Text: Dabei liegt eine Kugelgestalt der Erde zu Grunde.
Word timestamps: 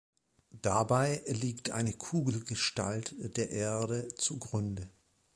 Dabei 0.63 1.21
liegt 1.27 1.69
eine 1.69 1.93
Kugelgestalt 1.93 3.13
der 3.37 3.51
Erde 3.51 4.07
zu 4.15 4.39
Grunde. 4.39 4.89